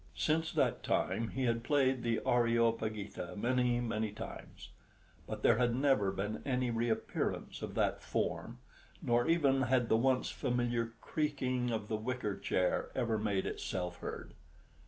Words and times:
Since 0.15 0.51
that 0.53 0.81
time 0.81 1.27
he 1.27 1.43
had 1.43 1.63
played 1.63 2.01
the 2.01 2.21
"Areopagita" 2.25 3.35
many, 3.37 3.79
many 3.79 4.11
times; 4.11 4.69
but 5.27 5.43
there 5.43 5.59
had 5.59 5.75
never 5.75 6.11
been 6.11 6.41
any 6.43 6.71
reappearance 6.71 7.61
of 7.61 7.75
that 7.75 8.01
form, 8.01 8.57
nor 9.03 9.27
even 9.27 9.61
had 9.61 9.89
the 9.89 9.97
once 9.97 10.31
familiar 10.31 10.93
creaking 11.01 11.69
of 11.69 11.87
the 11.87 11.97
wicker 11.97 12.35
chair 12.35 12.89
ever 12.95 13.19
made 13.19 13.45
itself 13.45 13.97
heard. 13.99 14.33